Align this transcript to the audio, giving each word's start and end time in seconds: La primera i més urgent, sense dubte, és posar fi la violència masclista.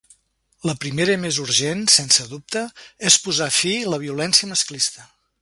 La 0.69 0.73
primera 0.85 1.17
i 1.17 1.19
més 1.25 1.37
urgent, 1.43 1.83
sense 1.97 2.25
dubte, 2.31 2.65
és 3.11 3.19
posar 3.27 3.51
fi 3.59 3.75
la 3.93 4.01
violència 4.07 4.53
masclista. 4.55 5.09